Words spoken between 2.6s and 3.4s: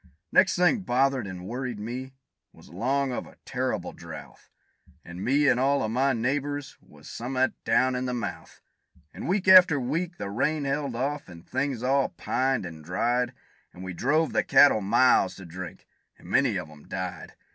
'long of a